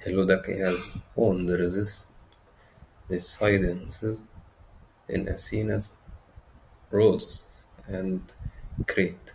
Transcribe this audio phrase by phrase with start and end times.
[0.00, 2.08] Hiloudaki has owned residences
[5.08, 5.92] in Athens,
[6.90, 8.34] Rhodes and
[8.88, 9.34] Crete.